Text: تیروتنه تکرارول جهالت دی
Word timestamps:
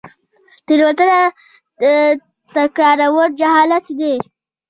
تیروتنه 0.65 1.19
تکرارول 2.55 3.29
جهالت 3.39 3.85
دی 3.99 4.13